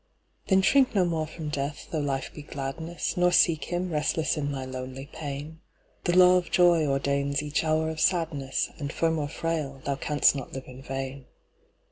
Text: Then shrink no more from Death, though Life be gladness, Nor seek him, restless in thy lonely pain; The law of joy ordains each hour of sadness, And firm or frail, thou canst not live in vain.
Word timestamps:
Then 0.47 0.63
shrink 0.63 0.95
no 0.95 1.05
more 1.05 1.27
from 1.27 1.49
Death, 1.49 1.89
though 1.91 1.99
Life 1.99 2.33
be 2.33 2.41
gladness, 2.41 3.15
Nor 3.17 3.31
seek 3.31 3.65
him, 3.65 3.91
restless 3.91 4.35
in 4.35 4.51
thy 4.51 4.65
lonely 4.65 5.05
pain; 5.13 5.59
The 6.05 6.17
law 6.17 6.37
of 6.37 6.49
joy 6.49 6.87
ordains 6.87 7.43
each 7.43 7.63
hour 7.63 7.87
of 7.91 7.99
sadness, 7.99 8.71
And 8.79 8.91
firm 8.91 9.19
or 9.19 9.27
frail, 9.27 9.79
thou 9.85 9.97
canst 9.97 10.35
not 10.35 10.53
live 10.53 10.65
in 10.65 10.81
vain. 10.81 11.25